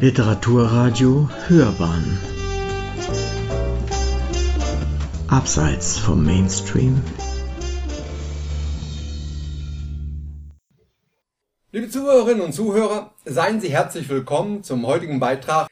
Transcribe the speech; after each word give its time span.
Literaturradio 0.00 1.28
Hörbahn 1.46 2.18
Abseits 5.28 5.98
vom 5.98 6.24
Mainstream 6.24 7.02
Liebe 11.72 11.90
Zuhörerinnen 11.90 12.40
und 12.40 12.54
Zuhörer, 12.54 13.14
seien 13.26 13.60
Sie 13.60 13.68
herzlich 13.68 14.08
willkommen 14.08 14.62
zum 14.62 14.86
heutigen 14.86 15.20
Beitrag. 15.20 15.68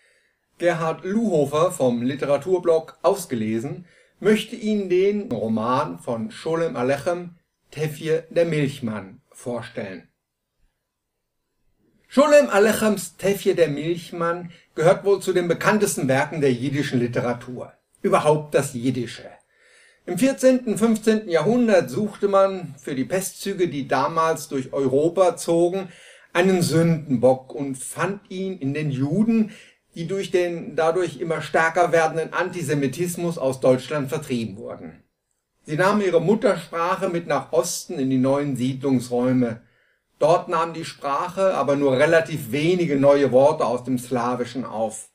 Gerhard 0.59 1.07
Luhofer 1.07 1.71
vom 1.71 2.03
Literaturblog 2.03 2.99
Ausgelesen 3.01 3.87
möchte 4.21 4.57
Ihnen 4.57 4.91
den 4.91 5.33
Roman 5.33 5.99
von 6.01 6.31
Scholem 6.31 6.77
Alechem 6.77 7.37
Tefje 7.71 8.27
der 8.29 8.45
Milchmann 8.45 9.23
vorstellen. 9.31 10.08
Scholem 12.19 12.51
Alechems 12.51 13.17
Tefje 13.17 13.55
der 13.55 13.69
Milchmann 13.69 14.51
gehört 14.75 15.05
wohl 15.05 15.23
zu 15.23 15.33
den 15.33 15.47
bekanntesten 15.47 16.09
Werken 16.09 16.41
der 16.41 16.53
jiddischen 16.53 16.99
Literatur. 16.99 17.73
Überhaupt 18.03 18.57
das 18.57 18.75
Jiddische. 18.75 19.31
Im 20.05 20.19
14. 20.19 20.67
und 20.67 20.79
15. 20.79 21.29
Jahrhundert 21.29 21.91
suchte 21.91 22.27
man 22.27 22.75
für 22.77 22.97
die 22.97 23.05
Pestzüge, 23.05 23.69
die 23.69 23.87
damals 23.87 24.49
durch 24.49 24.73
Europa 24.73 25.37
zogen, 25.37 25.91
einen 26.33 26.61
Sündenbock 26.61 27.55
und 27.55 27.79
fand 27.79 28.29
ihn 28.33 28.59
in 28.59 28.75
den 28.75 28.91
Juden, 28.91 29.53
die 29.95 30.09
durch 30.09 30.33
den 30.33 30.75
dadurch 30.75 31.21
immer 31.21 31.41
stärker 31.41 31.93
werdenden 31.93 32.33
Antisemitismus 32.33 33.39
aus 33.39 33.61
Deutschland 33.61 34.09
vertrieben 34.09 34.57
wurden. 34.57 35.05
Sie 35.67 35.77
nahmen 35.77 36.01
ihre 36.01 36.21
Muttersprache 36.21 37.11
mit 37.11 37.29
nach 37.29 37.53
Osten 37.53 37.97
in 38.01 38.11
die 38.11 38.19
neuen 38.19 38.57
Siedlungsräume. 38.57 39.61
Dort 40.19 40.49
nahm 40.49 40.75
die 40.75 40.85
Sprache 40.85 41.55
aber 41.55 41.77
nur 41.77 41.97
relativ 41.97 42.51
wenige 42.51 42.97
neue 42.97 43.31
Worte 43.31 43.65
aus 43.65 43.85
dem 43.85 43.99
Slawischen 43.99 44.65
auf. 44.65 45.11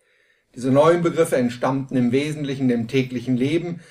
Diese 0.56 0.72
neuen 0.72 1.02
Begriffe 1.02 1.36
entstammten 1.36 1.98
im 1.98 2.12
Wesentlichen 2.14 2.70
dem 2.70 2.88
täglichen 2.88 3.36
Leben 3.36 3.82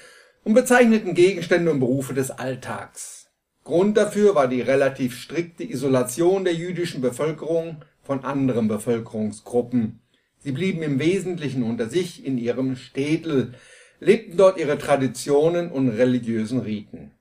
und 0.42 0.54
bezeichneten 0.54 1.14
Gegenstände 1.14 1.70
und 1.70 1.80
Berufe 1.80 2.14
des 2.14 2.30
Alltags. 2.30 3.26
Grund 3.64 3.96
dafür 3.96 4.34
war 4.34 4.48
die 4.48 4.62
relativ 4.62 5.18
strikte 5.18 5.64
Isolation 5.64 6.44
der 6.44 6.54
jüdischen 6.54 7.02
Bevölkerung 7.02 7.84
von 8.02 8.24
anderen 8.24 8.66
Bevölkerungsgruppen. 8.66 10.00
Sie 10.38 10.52
blieben 10.52 10.82
im 10.82 10.98
Wesentlichen 10.98 11.62
unter 11.62 11.88
sich 11.88 12.24
in 12.24 12.38
ihrem 12.38 12.74
Städtel, 12.74 13.54
lebten 14.00 14.36
dort 14.36 14.58
ihre 14.58 14.78
Traditionen 14.78 15.70
und 15.70 15.90
religiösen 15.90 16.60
Riten 16.60 17.12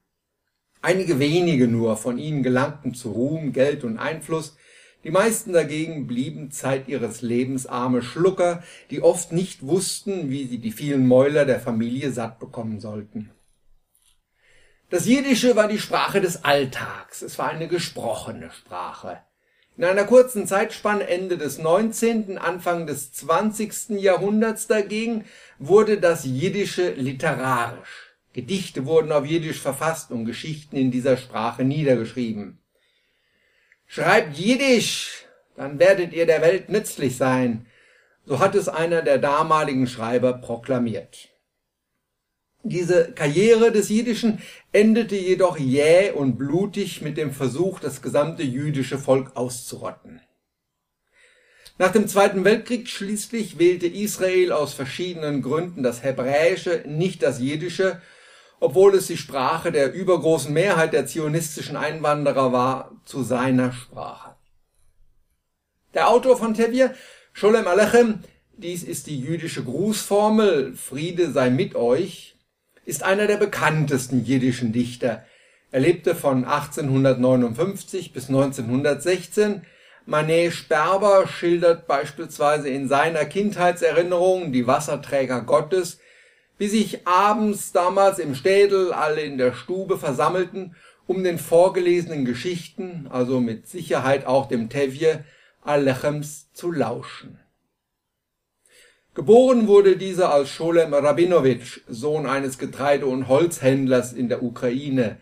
Einige 0.81 1.19
wenige 1.19 1.67
nur 1.67 1.95
von 1.95 2.17
ihnen 2.17 2.41
gelangten 2.41 2.93
zu 2.93 3.11
Ruhm, 3.11 3.53
Geld 3.53 3.83
und 3.83 3.99
Einfluss, 3.99 4.55
die 5.03 5.11
meisten 5.11 5.53
dagegen 5.53 6.05
blieben 6.07 6.51
Zeit 6.51 6.87
ihres 6.87 7.21
Lebens 7.21 7.65
arme 7.65 8.01
Schlucker, 8.01 8.63
die 8.91 9.01
oft 9.01 9.31
nicht 9.31 9.65
wussten, 9.65 10.29
wie 10.29 10.45
sie 10.45 10.59
die 10.59 10.71
vielen 10.71 11.07
Mäuler 11.07 11.45
der 11.45 11.59
Familie 11.59 12.11
satt 12.11 12.39
bekommen 12.39 12.79
sollten. 12.79 13.31
Das 14.89 15.07
Jiddische 15.07 15.55
war 15.55 15.67
die 15.67 15.79
Sprache 15.79 16.19
des 16.19 16.43
Alltags, 16.43 17.21
es 17.21 17.39
war 17.39 17.49
eine 17.49 17.67
gesprochene 17.67 18.51
Sprache. 18.51 19.21
In 19.77 19.85
einer 19.85 20.03
kurzen 20.03 20.45
Zeitspanne 20.45 21.07
Ende 21.07 21.37
des 21.37 21.57
19., 21.57 22.37
Anfang 22.37 22.85
des 22.85 23.13
20. 23.13 24.01
Jahrhunderts 24.01 24.67
dagegen 24.67 25.25
wurde 25.57 25.99
das 25.99 26.25
Jiddische 26.25 26.91
literarisch. 26.91 28.10
Gedichte 28.33 28.85
wurden 28.85 29.11
auf 29.11 29.25
Jiddisch 29.25 29.59
verfasst 29.59 30.11
und 30.11 30.25
Geschichten 30.25 30.77
in 30.77 30.91
dieser 30.91 31.17
Sprache 31.17 31.63
niedergeschrieben. 31.63 32.59
Schreibt 33.87 34.37
Jiddisch, 34.37 35.25
dann 35.57 35.79
werdet 35.79 36.13
ihr 36.13 36.25
der 36.25 36.41
Welt 36.41 36.69
nützlich 36.69 37.17
sein, 37.17 37.65
so 38.25 38.39
hat 38.39 38.55
es 38.55 38.69
einer 38.69 39.01
der 39.01 39.17
damaligen 39.17 39.87
Schreiber 39.87 40.33
proklamiert. 40.33 41.29
Diese 42.63 43.11
Karriere 43.11 43.71
des 43.71 43.89
Jiddischen 43.89 44.39
endete 44.71 45.15
jedoch 45.15 45.57
jäh 45.57 46.11
und 46.11 46.37
blutig 46.37 47.01
mit 47.01 47.17
dem 47.17 47.31
Versuch, 47.31 47.79
das 47.79 48.01
gesamte 48.01 48.43
jüdische 48.43 48.99
Volk 48.99 49.35
auszurotten. 49.35 50.21
Nach 51.79 51.91
dem 51.91 52.07
Zweiten 52.07 52.43
Weltkrieg 52.45 52.87
schließlich 52.87 53.57
wählte 53.57 53.87
Israel 53.87 54.51
aus 54.51 54.73
verschiedenen 54.73 55.41
Gründen 55.41 55.81
das 55.81 56.03
Hebräische, 56.03 56.83
nicht 56.85 57.23
das 57.23 57.39
Jiddische, 57.39 57.99
obwohl 58.61 58.95
es 58.95 59.07
die 59.07 59.17
Sprache 59.17 59.71
der 59.71 59.91
übergroßen 59.91 60.53
Mehrheit 60.53 60.93
der 60.93 61.07
zionistischen 61.07 61.75
Einwanderer 61.75 62.53
war, 62.53 62.91
zu 63.05 63.23
seiner 63.23 63.73
Sprache. 63.73 64.35
Der 65.95 66.07
Autor 66.07 66.37
von 66.37 66.53
Tevye, 66.53 66.91
Sholem 67.33 67.67
Alechem, 67.67 68.19
dies 68.55 68.83
ist 68.83 69.07
die 69.07 69.19
jüdische 69.19 69.63
Grußformel, 69.63 70.75
Friede 70.75 71.31
sei 71.31 71.49
mit 71.49 71.75
euch, 71.75 72.35
ist 72.85 73.01
einer 73.01 73.25
der 73.25 73.37
bekanntesten 73.37 74.23
jiddischen 74.23 74.71
Dichter. 74.71 75.25
Er 75.71 75.79
lebte 75.79 76.13
von 76.13 76.45
1859 76.45 78.13
bis 78.13 78.29
1916. 78.29 79.63
Manet 80.05 80.53
Sperber 80.53 81.27
schildert 81.27 81.87
beispielsweise 81.87 82.69
in 82.69 82.87
seiner 82.87 83.25
Kindheitserinnerung 83.25 84.51
die 84.51 84.67
Wasserträger 84.67 85.41
Gottes, 85.41 85.99
wie 86.61 86.67
sich 86.67 87.07
abends 87.07 87.71
damals 87.71 88.19
im 88.19 88.35
Städel 88.35 88.93
alle 88.93 89.21
in 89.21 89.39
der 89.39 89.51
Stube 89.51 89.97
versammelten, 89.97 90.75
um 91.07 91.23
den 91.23 91.39
vorgelesenen 91.39 92.23
Geschichten, 92.23 93.07
also 93.09 93.39
mit 93.39 93.65
Sicherheit 93.65 94.27
auch 94.27 94.47
dem 94.47 94.69
Tevje, 94.69 95.25
Alechems 95.63 96.53
zu 96.53 96.71
lauschen. 96.71 97.39
Geboren 99.15 99.67
wurde 99.67 99.97
dieser 99.97 100.31
als 100.31 100.51
Scholem 100.51 100.93
Rabinowitsch, 100.93 101.79
Sohn 101.87 102.27
eines 102.27 102.59
Getreide- 102.59 103.07
und 103.07 103.27
Holzhändlers 103.27 104.13
in 104.13 104.29
der 104.29 104.43
Ukraine. 104.43 105.17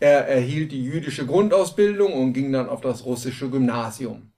Er 0.00 0.26
erhielt 0.26 0.72
die 0.72 0.82
jüdische 0.82 1.24
Grundausbildung 1.24 2.14
und 2.14 2.32
ging 2.32 2.50
dann 2.50 2.68
auf 2.68 2.80
das 2.80 3.04
russische 3.04 3.48
Gymnasium. 3.48 4.32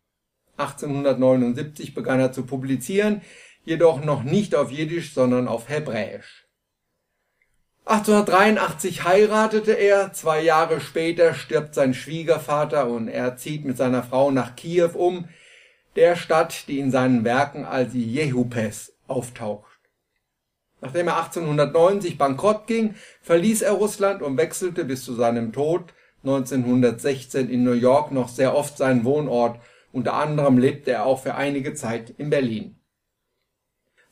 1879 0.59 1.95
begann 1.95 2.21
er 2.21 2.33
zu 2.33 2.45
publizieren, 2.45 3.23
jedoch 3.67 4.03
noch 4.03 4.23
nicht 4.23 4.55
auf 4.55 4.71
Jiddisch, 4.71 5.13
sondern 5.13 5.49
auf 5.49 5.69
Hebräisch. 5.69 6.47
1883 7.85 9.05
heiratete 9.05 9.73
er, 9.73 10.13
zwei 10.13 10.41
Jahre 10.41 10.81
später 10.81 11.35
stirbt 11.35 11.75
sein 11.75 11.93
Schwiegervater 11.93 12.89
und 12.89 13.09
er 13.09 13.37
zieht 13.37 13.65
mit 13.65 13.77
seiner 13.77 14.03
Frau 14.03 14.31
nach 14.31 14.57
Kiew 14.57 14.91
um, 14.95 15.29
der 15.95 16.17
Stadt, 16.17 16.69
die 16.69 16.79
in 16.79 16.91
seinen 16.91 17.25
Werken 17.25 17.65
als 17.65 17.93
Jehupes 17.93 18.95
auftaucht. 19.07 19.79
Nachdem 20.81 21.09
er 21.09 21.17
1890 21.17 22.19
bankrott 22.19 22.67
ging, 22.67 22.95
verließ 23.23 23.63
er 23.63 23.73
Russland 23.73 24.23
und 24.23 24.37
wechselte 24.37 24.85
bis 24.85 25.05
zu 25.05 25.15
seinem 25.15 25.53
Tod 25.53 25.95
1916 26.25 27.49
in 27.49 27.63
New 27.63 27.73
York 27.73 28.11
noch 28.11 28.29
sehr 28.29 28.55
oft 28.55 28.77
seinen 28.79 29.05
Wohnort, 29.05 29.61
unter 29.93 30.15
anderem 30.15 30.59
lebte 30.59 30.91
er 30.91 31.07
auch 31.07 31.23
für 31.23 31.37
einige 31.37 31.75
Zeit 31.75 32.11
in 32.19 32.31
Berlin 32.31 32.76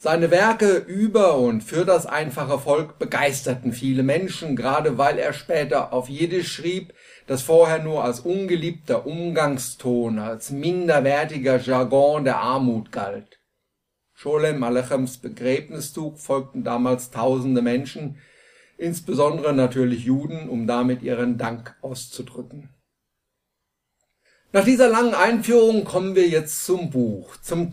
seine 0.05 0.31
Werke 0.31 0.77
über 0.77 1.39
und 1.39 1.63
für 1.63 1.87
das 1.87 2.05
einfache 2.05 2.59
Volk 2.59 2.99
begeisterten 2.99 3.73
viele 3.73 4.03
Menschen, 4.03 4.55
gerade 4.55 4.99
weil 4.99 5.19
er 5.19 5.33
später 5.33 5.95
auf 5.95 6.11
Jiddisch 6.11 6.53
schrieb, 6.53 6.93
das 7.27 7.41
vorher 7.41 7.83
nur 7.83 8.05
als 8.05 8.21
ungeliebter 8.21 9.07
Umgangston, 9.07 10.19
als 10.19 10.51
minderwertiger 10.51 11.59
Jargon 11.59 12.25
der 12.25 12.37
Armut 12.37 12.93
galt. 12.93 13.41
Scholem 14.13 14.63
Alechems 14.63 15.17
Begräbniszug 15.17 16.19
folgten 16.19 16.65
damals 16.65 17.11
tausende 17.11 17.63
Menschen, 17.63 18.19
insbesondere 18.77 19.55
natürlich 19.55 20.05
Juden, 20.05 20.51
um 20.51 20.67
damit 20.67 21.03
ihren 21.03 21.39
Dank 21.39 21.77
auszudrücken. 21.81 22.69
Nach 24.53 24.67
dieser 24.67 24.91
langen 24.91 25.15
Einführung 25.15 25.85
kommen 25.85 26.15
wir 26.15 26.29
jetzt 26.29 26.67
zum 26.67 26.91
Buch, 26.91 27.39
zum 27.39 27.73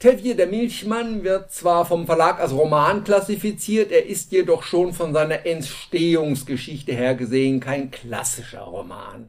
Tevye. 0.00 0.34
Der 0.34 0.46
Milchmann 0.46 1.22
wird 1.24 1.52
zwar 1.52 1.84
vom 1.84 2.06
Verlag 2.06 2.40
als 2.40 2.52
Roman 2.52 3.04
klassifiziert, 3.04 3.92
er 3.92 4.06
ist 4.06 4.32
jedoch 4.32 4.62
schon 4.62 4.94
von 4.94 5.12
seiner 5.12 5.46
Entstehungsgeschichte 5.46 6.92
her 6.92 7.14
gesehen 7.14 7.60
kein 7.60 7.90
klassischer 7.90 8.62
Roman. 8.62 9.28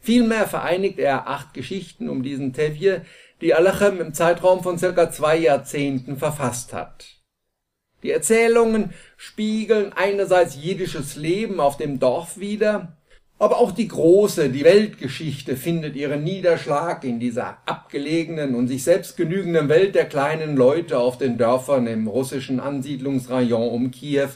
Vielmehr 0.00 0.46
vereinigt 0.46 1.00
er 1.00 1.26
acht 1.26 1.52
Geschichten 1.52 2.08
um 2.08 2.22
diesen 2.22 2.52
Tevje, 2.52 3.04
die 3.40 3.54
Alachem 3.54 4.00
im 4.00 4.14
Zeitraum 4.14 4.62
von 4.62 4.78
circa 4.78 5.10
zwei 5.10 5.36
Jahrzehnten 5.36 6.16
verfasst 6.16 6.72
hat. 6.72 7.16
Die 8.04 8.12
Erzählungen 8.12 8.94
spiegeln 9.16 9.92
einerseits 9.92 10.54
jiddisches 10.54 11.16
Leben 11.16 11.58
auf 11.58 11.76
dem 11.76 11.98
Dorf 11.98 12.38
wider, 12.38 12.97
aber 13.38 13.58
auch 13.58 13.70
die 13.70 13.86
große, 13.86 14.50
die 14.50 14.64
Weltgeschichte 14.64 15.56
findet 15.56 15.94
ihren 15.94 16.24
Niederschlag 16.24 17.04
in 17.04 17.20
dieser 17.20 17.58
abgelegenen 17.66 18.56
und 18.56 18.66
sich 18.66 18.82
selbst 18.82 19.16
genügenden 19.16 19.68
Welt 19.68 19.94
der 19.94 20.06
kleinen 20.06 20.56
Leute 20.56 20.98
auf 20.98 21.18
den 21.18 21.38
Dörfern 21.38 21.86
im 21.86 22.08
russischen 22.08 22.58
Ansiedlungsrayon 22.58 23.68
um 23.70 23.90
Kiew, 23.92 24.30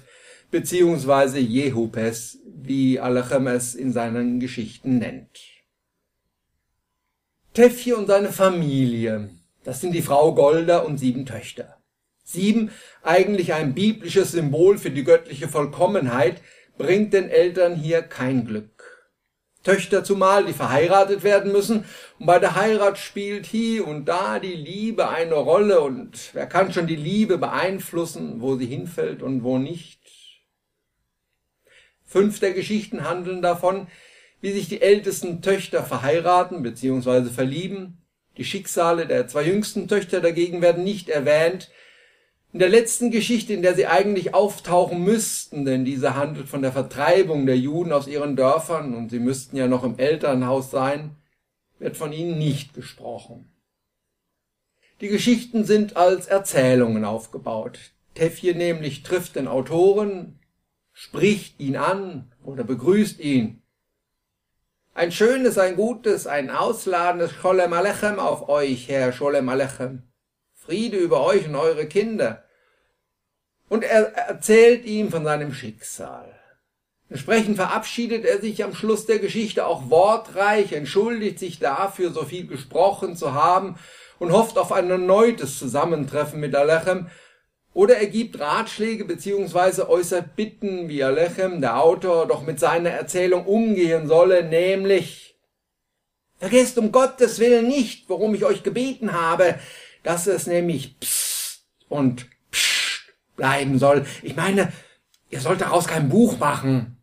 beziehungsweise 0.53 1.41
Jehupes, 1.41 2.39
wie 2.47 3.01
Alechem 3.01 3.49
es 3.49 3.75
in 3.75 3.93
seinen 3.93 4.39
Geschichten 4.39 4.99
nennt. 4.99 5.41
Tefje 7.55 7.97
und 7.97 8.07
seine 8.07 8.33
Familie, 8.33 9.31
das 9.65 9.81
sind 9.81 9.93
die 9.93 10.03
Frau 10.03 10.35
Golda 10.35 10.79
und 10.79 10.99
sieben 10.99 11.27
Töchter. 11.27 11.77
Sieben, 12.23 12.71
eigentlich 13.03 13.53
ein 13.53 13.75
biblisches 13.75 14.33
Symbol 14.33 14.79
für 14.79 14.91
die 14.91 15.05
göttliche 15.05 15.49
Vollkommenheit, 15.49 16.41
bringt 16.79 17.13
den 17.13 17.29
Eltern 17.29 17.75
hier 17.75 18.03
kein 18.03 18.47
Glück. 18.47 18.72
Töchter 19.63 20.05
zumal, 20.05 20.45
die 20.45 20.53
verheiratet 20.53 21.23
werden 21.23 21.53
müssen, 21.53 21.85
und 22.19 22.27
bei 22.27 22.39
der 22.39 22.57
Heirat 22.57 22.99
spielt 22.99 23.47
hier 23.47 23.87
und 23.87 24.07
da 24.07 24.39
die 24.39 24.55
Liebe 24.55 25.09
eine 25.09 25.35
Rolle, 25.35 25.81
und 25.81 26.31
wer 26.33 26.47
kann 26.47 26.73
schon 26.73 26.87
die 26.87 26.97
Liebe 26.97 27.39
beeinflussen, 27.39 28.41
wo 28.41 28.57
sie 28.57 28.67
hinfällt 28.67 29.23
und 29.23 29.45
wo 29.45 29.59
nicht? 29.59 30.01
Fünf 32.05 32.41
der 32.41 32.53
Geschichten 32.53 33.09
handeln 33.09 33.41
davon, 33.41 33.87
wie 34.43 34.53
sich 34.53 34.69
die 34.69 34.83
ältesten 34.83 35.41
Töchter 35.41 35.83
verheiraten 35.83 36.63
bzw. 36.63 37.31
verlieben. 37.31 38.03
Die 38.37 38.45
Schicksale 38.45 39.07
der 39.07 39.29
zwei 39.29 39.45
jüngsten 39.45 39.89
Töchter 39.89 40.21
dagegen 40.21 40.61
werden 40.61 40.85
nicht 40.85 41.09
erwähnt. 41.09 41.71
In 42.53 42.59
der 42.59 42.69
letzten 42.69 43.11
Geschichte, 43.11 43.55
in 43.55 43.63
der 43.63 43.75
sie 43.75 43.87
eigentlich 43.87 44.35
auftauchen 44.35 45.03
müssten, 45.03 45.65
denn 45.65 45.87
diese 45.87 46.17
handelt 46.17 46.51
von 46.51 46.61
der 46.61 46.73
Vertreibung 46.73 47.47
der 47.47 47.57
Juden 47.57 47.93
aus 47.93 48.07
ihren 48.07 48.37
Dörfern 48.37 48.95
und 48.95 49.09
sie 49.09 49.21
müssten 49.21 49.57
ja 49.57 49.69
noch 49.69 49.85
im 49.85 49.99
Elternhaus 49.99 50.71
sein, 50.71 51.17
wird 51.79 51.97
von 51.97 52.13
ihnen 52.13 52.39
nicht 52.39 52.75
gesprochen. 52.75 53.51
Die 55.01 55.09
Geschichten 55.09 55.65
sind 55.65 55.97
als 55.97 56.27
Erzählungen 56.27 57.07
aufgebaut. 57.07 57.79
Tefje 58.15 58.55
nämlich 58.55 59.03
trifft 59.03 59.37
den 59.37 59.49
Autoren, 59.49 60.39
spricht 60.93 61.59
ihn 61.59 61.77
an 61.77 62.33
oder 62.45 62.65
begrüßt 62.65 63.19
ihn. 63.19 63.63
Ein 64.93 65.11
schönes, 65.11 65.57
ein 65.57 65.75
gutes, 65.75 66.27
ein 66.27 66.51
ausladendes 66.51 67.33
Scholem 67.33 67.73
Alechem 67.73 68.19
auf 68.19 68.51
euch, 68.51 68.89
Herr 68.91 69.11
Scholem 69.15 69.49
Alechem. 69.49 70.03
Friede 70.65 70.97
über 70.97 71.25
euch 71.25 71.47
und 71.47 71.57
eure 71.57 71.87
Kinder. 71.87 72.45
Und 73.69 73.85
er 73.85 74.13
erzählt 74.15 74.85
ihm 74.85 75.11
von 75.11 75.25
seinem 75.25 75.53
Schicksal. 75.53 76.33
Entsprechend 77.09 77.57
verabschiedet 77.57 78.25
er 78.25 78.41
sich 78.41 78.65
am 78.65 78.75
Schluss 78.75 79.07
der 79.07 79.19
Geschichte 79.19 79.67
auch 79.67 79.91
wortreich, 79.91 80.73
entschuldigt 80.73 81.39
sich 81.39 81.59
dafür, 81.59 82.11
so 82.11 82.25
viel 82.25 82.47
gesprochen 82.47 83.17
zu 83.17 83.35
haben 83.35 83.77
und 84.19 84.33
hofft 84.33 84.57
auf 84.57 84.73
ein 84.73 84.89
erneutes 84.89 85.59
Zusammentreffen 85.59 86.41
mit 86.41 86.55
Alechem, 86.55 87.09
oder 87.75 87.97
er 87.97 88.07
gibt 88.07 88.39
Ratschläge 88.39 89.07
beziehungsweise 89.07 89.89
äußert 89.89 90.37
Bitten, 90.37 90.89
wie 90.91 91.03
Alechem, 91.03 91.63
der 91.63 91.83
Autor, 91.83 92.27
doch 92.27 92.43
mit 92.43 92.61
seiner 92.61 92.91
Erzählung 92.91 93.47
umgehen 93.47 94.07
solle, 94.07 94.45
nämlich 94.45 95.33
Vergesst 96.43 96.77
um 96.77 96.91
Gottes 96.91 97.39
Willen 97.39 97.69
nicht, 97.69 98.09
worum 98.09 98.35
ich 98.35 98.45
euch 98.45 98.65
gebeten 98.65 99.13
habe, 99.13 99.61
dass 100.03 100.27
es 100.27 100.47
nämlich 100.47 100.99
Psst 101.01 101.67
und 101.89 102.27
Psst 102.51 103.15
bleiben 103.37 103.79
soll. 103.79 104.07
Ich 104.23 104.37
meine, 104.37 104.73
ihr 105.31 105.41
sollt 105.41 105.61
daraus 105.61 105.87
kein 105.87 106.09
Buch 106.09 106.39
machen. 106.39 106.99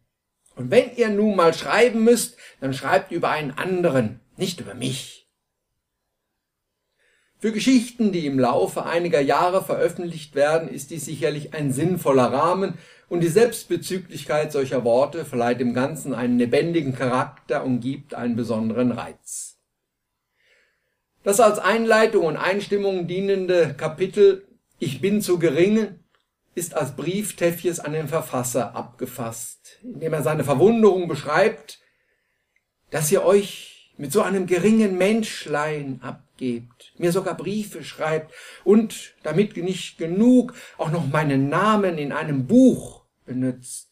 Und 0.55 0.71
wenn 0.71 0.95
ihr 0.95 1.09
nun 1.09 1.35
mal 1.35 1.53
schreiben 1.53 2.03
müsst, 2.03 2.37
dann 2.59 2.73
schreibt 2.73 3.11
über 3.11 3.29
einen 3.29 3.51
anderen, 3.51 4.19
nicht 4.35 4.59
über 4.59 4.73
mich. 4.73 5.29
Für 7.41 7.53
Geschichten, 7.53 8.11
die 8.11 8.25
im 8.25 8.37
Laufe 8.37 8.85
einiger 8.85 9.21
Jahre 9.21 9.63
veröffentlicht 9.63 10.35
werden, 10.35 10.67
ist 10.67 10.91
dies 10.91 11.05
sicherlich 11.05 11.53
ein 11.53 11.71
sinnvoller 11.71 12.33
Rahmen 12.33 12.73
und 13.07 13.21
die 13.21 13.29
Selbstbezüglichkeit 13.29 14.51
solcher 14.51 14.83
Worte 14.83 15.23
verleiht 15.23 15.61
dem 15.61 15.73
Ganzen 15.73 16.13
einen 16.13 16.37
lebendigen 16.37 16.93
Charakter 16.93 17.63
und 17.63 17.79
gibt 17.79 18.13
einen 18.13 18.35
besonderen 18.35 18.91
Reiz. 18.91 19.58
Das 21.29 21.39
als 21.39 21.59
Einleitung 21.59 22.25
und 22.25 22.37
Einstimmung 22.37 23.05
dienende 23.05 23.75
Kapitel 23.77 24.47
Ich 24.79 24.99
bin 24.99 25.21
zu 25.21 25.37
gering 25.37 25.99
ist 26.55 26.73
als 26.73 26.95
Brief 26.95 27.35
Tefjes 27.35 27.79
an 27.79 27.93
den 27.93 28.07
Verfasser 28.07 28.75
abgefasst, 28.75 29.77
indem 29.83 30.13
er 30.13 30.23
seine 30.23 30.43
Verwunderung 30.43 31.07
beschreibt, 31.07 31.77
dass 32.89 33.11
ihr 33.11 33.23
euch 33.23 33.93
mit 33.95 34.11
so 34.11 34.23
einem 34.23 34.47
geringen 34.47 34.97
Menschlein 34.97 35.99
ab 36.01 36.23
gebt, 36.37 36.93
mir 36.97 37.11
sogar 37.11 37.37
Briefe 37.37 37.83
schreibt 37.83 38.33
und, 38.63 39.13
damit 39.21 39.55
nicht 39.55 39.99
genug, 39.99 40.55
auch 40.79 40.89
noch 40.89 41.05
meinen 41.05 41.47
Namen 41.47 41.99
in 41.99 42.11
einem 42.11 42.47
Buch 42.47 43.05
benutzt. 43.27 43.88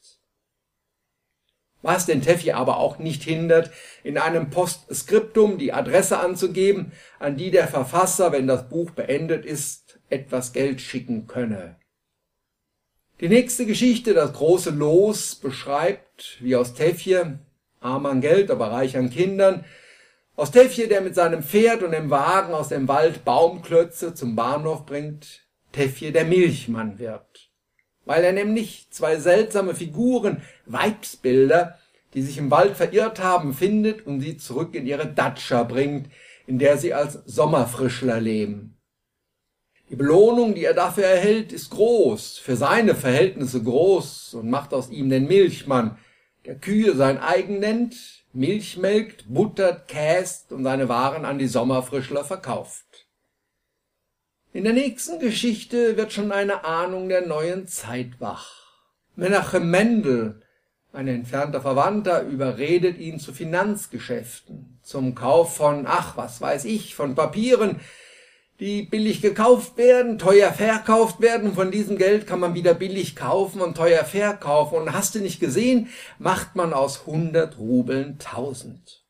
Was 1.87 2.05
den 2.05 2.21
Teffi 2.21 2.51
aber 2.51 2.79
auch 2.79 2.99
nicht 2.99 3.23
hindert, 3.23 3.71
in 4.03 4.17
einem 4.17 4.49
Postskriptum 4.49 5.57
die 5.57 5.71
Adresse 5.71 6.19
anzugeben, 6.19 6.91
an 7.17 7.37
die 7.37 7.49
der 7.49 7.69
Verfasser, 7.69 8.33
wenn 8.33 8.45
das 8.45 8.67
Buch 8.67 8.91
beendet 8.91 9.45
ist, 9.45 9.97
etwas 10.09 10.51
Geld 10.51 10.81
schicken 10.81 11.27
könne. 11.27 11.77
Die 13.21 13.29
nächste 13.29 13.65
Geschichte, 13.65 14.13
das 14.13 14.33
große 14.33 14.71
Los, 14.71 15.35
beschreibt, 15.35 16.35
wie 16.41 16.57
aus 16.57 16.73
Tefje, 16.73 17.39
arm 17.79 18.05
an 18.05 18.19
Geld, 18.19 18.51
aber 18.51 18.69
reich 18.69 18.97
an 18.97 19.09
Kindern, 19.09 19.63
aus 20.35 20.51
Tefje, 20.51 20.89
der 20.89 20.99
mit 20.99 21.15
seinem 21.15 21.41
Pferd 21.41 21.83
und 21.83 21.91
dem 21.91 22.09
Wagen 22.09 22.53
aus 22.53 22.67
dem 22.67 22.89
Wald 22.89 23.23
Baumklötze 23.23 24.13
zum 24.13 24.35
Bahnhof 24.35 24.85
bringt, 24.85 25.47
Tefje 25.71 26.11
der 26.11 26.25
Milchmann 26.25 26.99
wird. 26.99 27.46
Weil 28.07 28.23
er 28.23 28.31
nämlich 28.31 28.87
zwei 28.89 29.17
seltsame 29.17 29.75
Figuren, 29.75 30.41
Weibsbilder, 30.65 31.77
die 32.13 32.21
sich 32.21 32.37
im 32.37 32.49
Wald 32.49 32.77
verirrt 32.77 33.21
haben, 33.21 33.53
findet 33.53 34.07
und 34.07 34.21
sie 34.21 34.37
zurück 34.37 34.73
in 34.75 34.87
ihre 34.87 35.07
Datscha 35.07 35.63
bringt, 35.63 36.09
in 36.47 36.57
der 36.57 36.77
sie 36.77 36.93
als 36.93 37.19
Sommerfrischler 37.25 38.21
leben. 38.21 38.77
Die 39.89 39.95
Belohnung, 39.95 40.55
die 40.55 40.63
er 40.63 40.73
dafür 40.73 41.05
erhält, 41.05 41.51
ist 41.51 41.69
groß, 41.69 42.37
für 42.39 42.55
seine 42.55 42.95
Verhältnisse 42.95 43.61
groß 43.61 44.33
und 44.35 44.49
macht 44.49 44.73
aus 44.73 44.89
ihm 44.89 45.09
den 45.09 45.27
Milchmann, 45.27 45.97
der 46.45 46.55
Kühe 46.55 46.95
sein 46.95 47.17
eigen 47.17 47.59
nennt, 47.59 47.95
Milch 48.31 48.77
melkt, 48.77 49.25
buttert, 49.27 49.87
käst 49.87 50.51
und 50.51 50.63
seine 50.63 50.87
Waren 50.89 51.25
an 51.25 51.39
die 51.39 51.47
Sommerfrischler 51.47 52.23
verkauft. 52.23 53.06
In 54.53 54.63
der 54.63 54.73
nächsten 54.73 55.19
Geschichte 55.19 55.97
wird 55.97 56.13
schon 56.13 56.31
eine 56.31 56.63
Ahnung 56.63 57.09
der 57.09 57.27
neuen 57.27 57.67
Zeit 57.67 58.19
wach. 58.19 58.67
Menachem 59.15 59.69
Mendel, 59.69 60.41
ein 60.93 61.09
entfernter 61.09 61.61
Verwandter, 61.61 62.21
überredet 62.21 62.97
ihn 62.97 63.19
zu 63.19 63.33
Finanzgeschäften, 63.33 64.79
zum 64.83 65.15
Kauf 65.15 65.57
von, 65.57 65.85
ach, 65.85 66.15
was 66.15 66.39
weiß 66.39 66.63
ich, 66.63 66.95
von 66.95 67.13
Papieren, 67.13 67.81
die 68.61 68.83
billig 68.83 69.21
gekauft 69.21 69.77
werden, 69.77 70.17
teuer 70.17 70.53
verkauft 70.53 71.19
werden. 71.19 71.53
Von 71.53 71.69
diesem 71.69 71.97
Geld 71.97 72.25
kann 72.25 72.39
man 72.39 72.55
wieder 72.55 72.73
billig 72.73 73.15
kaufen 73.17 73.59
und 73.59 73.75
teuer 73.75 74.05
verkaufen. 74.05 74.75
Und 74.75 74.93
hast 74.93 75.13
du 75.13 75.19
nicht 75.19 75.41
gesehen, 75.41 75.89
macht 76.19 76.55
man 76.55 76.73
aus 76.73 77.01
100 77.01 77.59
Rubeln 77.59 78.13
1000. 78.13 79.03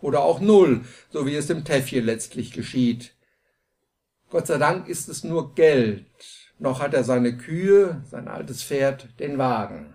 Oder 0.00 0.22
auch 0.22 0.40
null, 0.40 0.84
so 1.10 1.26
wie 1.26 1.34
es 1.34 1.50
im 1.50 1.64
Tefje 1.64 2.00
letztlich 2.00 2.52
geschieht. 2.52 3.12
Gott 4.30 4.46
sei 4.46 4.58
Dank 4.58 4.88
ist 4.88 5.08
es 5.08 5.24
nur 5.24 5.54
Geld. 5.54 6.06
Noch 6.58 6.80
hat 6.80 6.92
er 6.92 7.04
seine 7.04 7.36
Kühe, 7.36 8.02
sein 8.04 8.28
altes 8.28 8.62
Pferd, 8.62 9.08
den 9.20 9.38
Wagen. 9.38 9.94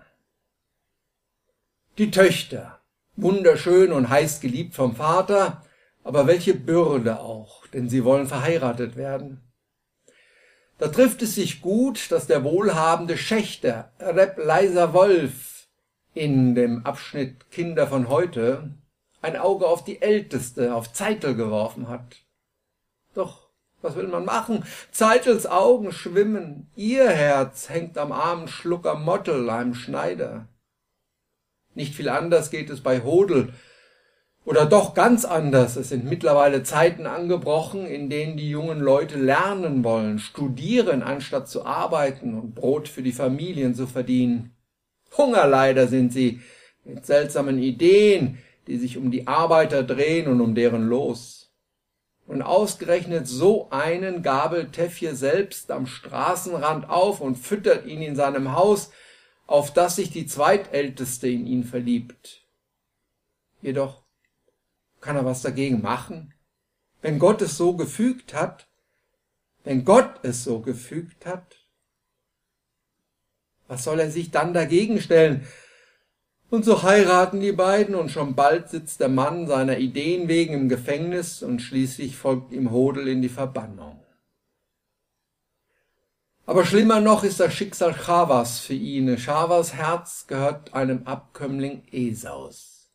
Die 1.98 2.10
Töchter, 2.10 2.80
wunderschön 3.14 3.92
und 3.92 4.08
heiß 4.08 4.40
geliebt 4.40 4.74
vom 4.74 4.96
Vater, 4.96 5.64
aber 6.02 6.26
welche 6.26 6.54
Bürde 6.54 7.20
auch, 7.20 7.66
denn 7.68 7.88
sie 7.88 8.04
wollen 8.04 8.26
verheiratet 8.26 8.96
werden. 8.96 9.40
Da 10.78 10.88
trifft 10.88 11.22
es 11.22 11.36
sich 11.36 11.60
gut, 11.60 12.10
dass 12.10 12.26
der 12.26 12.42
wohlhabende 12.42 13.16
Schächter, 13.16 13.92
Reb 14.00 14.38
Leiser 14.38 14.92
Wolf, 14.92 15.68
in 16.12 16.56
dem 16.56 16.84
Abschnitt 16.84 17.50
Kinder 17.50 17.86
von 17.86 18.08
heute 18.08 18.74
ein 19.22 19.36
Auge 19.36 19.66
auf 19.66 19.84
die 19.84 20.02
Älteste, 20.02 20.74
auf 20.74 20.92
Zeitel 20.92 21.36
geworfen 21.36 21.88
hat. 21.88 22.16
Doch, 23.14 23.43
was 23.84 23.96
will 23.96 24.08
man 24.08 24.24
machen? 24.24 24.64
Zeitels 24.90 25.46
Augen 25.46 25.92
schwimmen, 25.92 26.70
ihr 26.74 27.08
Herz 27.08 27.68
hängt 27.68 27.98
am 27.98 28.10
armen 28.10 28.48
Schlucker 28.48 28.94
Mottel, 28.94 29.48
einem 29.50 29.74
Schneider. 29.74 30.48
Nicht 31.74 31.94
viel 31.94 32.08
anders 32.08 32.50
geht 32.50 32.70
es 32.70 32.80
bei 32.80 33.02
Hodel, 33.02 33.52
oder 34.44 34.66
doch 34.66 34.92
ganz 34.94 35.24
anders. 35.24 35.76
Es 35.76 35.88
sind 35.88 36.04
mittlerweile 36.04 36.62
Zeiten 36.62 37.06
angebrochen, 37.06 37.86
in 37.86 38.10
denen 38.10 38.36
die 38.36 38.50
jungen 38.50 38.80
Leute 38.80 39.18
lernen 39.18 39.84
wollen, 39.84 40.18
studieren, 40.18 41.02
anstatt 41.02 41.48
zu 41.48 41.64
arbeiten 41.64 42.34
und 42.34 42.54
Brot 42.54 42.88
für 42.88 43.02
die 43.02 43.12
Familien 43.12 43.74
zu 43.74 43.86
verdienen. 43.86 44.54
Hungerleider 45.16 45.86
sind 45.86 46.12
sie, 46.12 46.40
mit 46.84 47.06
seltsamen 47.06 47.58
Ideen, 47.58 48.38
die 48.66 48.76
sich 48.76 48.98
um 48.98 49.10
die 49.10 49.26
Arbeiter 49.26 49.82
drehen 49.82 50.28
und 50.28 50.42
um 50.42 50.54
deren 50.54 50.86
Los. 50.86 51.43
Und 52.26 52.42
ausgerechnet 52.42 53.28
so 53.28 53.68
einen 53.70 54.22
gabelt 54.22 54.72
Tefje 54.72 55.14
selbst 55.14 55.70
am 55.70 55.86
Straßenrand 55.86 56.88
auf 56.88 57.20
und 57.20 57.36
füttert 57.36 57.86
ihn 57.86 58.00
in 58.00 58.16
seinem 58.16 58.52
Haus, 58.52 58.90
auf 59.46 59.72
das 59.72 59.96
sich 59.96 60.10
die 60.10 60.26
Zweitälteste 60.26 61.28
in 61.28 61.46
ihn 61.46 61.64
verliebt. 61.64 62.42
Jedoch 63.60 64.02
kann 65.00 65.16
er 65.16 65.24
was 65.26 65.42
dagegen 65.42 65.82
machen? 65.82 66.32
Wenn 67.02 67.18
Gott 67.18 67.42
es 67.42 67.58
so 67.58 67.76
gefügt 67.76 68.32
hat, 68.32 68.66
wenn 69.64 69.84
Gott 69.84 70.20
es 70.22 70.44
so 70.44 70.60
gefügt 70.60 71.26
hat, 71.26 71.58
was 73.68 73.84
soll 73.84 74.00
er 74.00 74.10
sich 74.10 74.30
dann 74.30 74.54
dagegen 74.54 75.00
stellen? 75.00 75.46
Und 76.50 76.64
so 76.64 76.82
heiraten 76.82 77.40
die 77.40 77.52
beiden 77.52 77.94
und 77.94 78.10
schon 78.10 78.34
bald 78.34 78.68
sitzt 78.68 79.00
der 79.00 79.08
Mann 79.08 79.46
seiner 79.46 79.78
Ideen 79.78 80.28
wegen 80.28 80.54
im 80.54 80.68
Gefängnis 80.68 81.42
und 81.42 81.60
schließlich 81.60 82.16
folgt 82.16 82.52
ihm 82.52 82.70
Hodel 82.70 83.08
in 83.08 83.22
die 83.22 83.28
Verbannung. 83.28 84.00
Aber 86.46 86.66
schlimmer 86.66 87.00
noch 87.00 87.24
ist 87.24 87.40
das 87.40 87.54
Schicksal 87.54 87.94
Chavas 87.94 88.60
für 88.60 88.74
ihn. 88.74 89.16
Chavas 89.16 89.72
Herz 89.74 90.26
gehört 90.26 90.74
einem 90.74 91.06
Abkömmling 91.06 91.82
Esaus. 91.90 92.90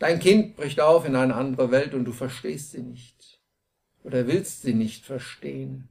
Dein 0.00 0.18
Kind 0.18 0.56
bricht 0.56 0.80
auf 0.80 1.06
in 1.06 1.14
eine 1.14 1.34
andere 1.34 1.70
Welt 1.70 1.94
und 1.94 2.04
du 2.04 2.12
verstehst 2.12 2.72
sie 2.72 2.82
nicht 2.82 3.40
oder 4.02 4.26
willst 4.26 4.62
sie 4.62 4.74
nicht 4.74 5.06
verstehen. 5.06 5.88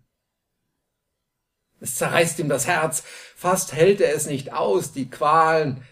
Es 1.83 1.95
zerreißt 1.97 2.39
ihm 2.39 2.47
das 2.47 2.65
Herz, 2.65 3.03
fast 3.35 3.73
hält 3.73 3.99
er 3.99 4.15
es 4.15 4.25
nicht 4.25 4.53
aus, 4.53 4.93
die 4.93 5.09
Qualen. 5.09 5.83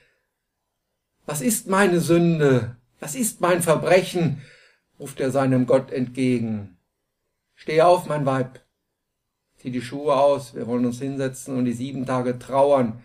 Was 1.25 1.41
ist 1.41 1.67
meine 1.67 1.99
Sünde? 1.99 2.77
Was 3.01 3.13
ist 3.13 3.41
mein 3.41 3.61
Verbrechen? 3.61 4.41
ruft 4.97 5.19
er 5.19 5.31
seinem 5.31 5.65
Gott 5.65 5.91
entgegen. 5.91 6.77
Steh 7.55 7.81
auf, 7.81 8.05
mein 8.05 8.25
Weib, 8.25 8.61
zieh 9.57 9.69
die 9.69 9.81
Schuhe 9.81 10.15
aus, 10.15 10.55
wir 10.55 10.65
wollen 10.65 10.85
uns 10.85 10.99
hinsetzen 10.99 11.57
und 11.57 11.65
die 11.65 11.73
sieben 11.73 12.05
Tage 12.05 12.39
trauern, 12.39 13.03